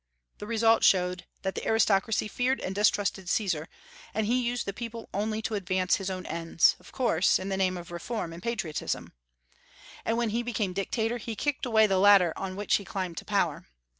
The 0.39 0.47
result 0.47 0.83
showed 0.83 1.27
that 1.43 1.53
the 1.53 1.67
aristocracy 1.67 2.27
feared 2.27 2.59
and 2.59 2.73
distrusted 2.73 3.29
Caesar; 3.29 3.69
and 4.15 4.25
he 4.25 4.41
used 4.41 4.65
the 4.65 4.73
people 4.73 5.07
only 5.13 5.43
to 5.43 5.53
advance 5.53 5.97
his 5.97 6.09
own 6.09 6.25
ends, 6.25 6.75
of 6.79 6.91
course, 6.91 7.37
in 7.37 7.49
the 7.49 7.55
name 7.57 7.77
of 7.77 7.91
reform 7.91 8.33
and 8.33 8.41
patriotism. 8.41 9.13
And 10.03 10.17
when 10.17 10.31
he 10.31 10.41
became 10.41 10.73
Dictator, 10.73 11.19
he 11.19 11.35
kicked 11.35 11.67
away 11.67 11.85
the 11.85 11.99
ladder 11.99 12.33
on 12.35 12.55
which 12.55 12.77
he 12.77 12.83
climbed 12.83 13.17
to 13.17 13.25
power. 13.25 13.67